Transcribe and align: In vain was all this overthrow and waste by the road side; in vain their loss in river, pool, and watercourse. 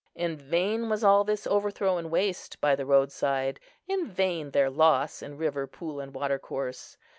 In 0.15 0.35
vain 0.35 0.89
was 0.89 1.03
all 1.03 1.23
this 1.23 1.45
overthrow 1.45 1.97
and 1.97 2.09
waste 2.09 2.59
by 2.59 2.75
the 2.75 2.87
road 2.87 3.11
side; 3.11 3.59
in 3.87 4.07
vain 4.07 4.49
their 4.49 4.67
loss 4.71 5.21
in 5.21 5.37
river, 5.37 5.67
pool, 5.67 5.99
and 5.99 6.11
watercourse. 6.11 6.97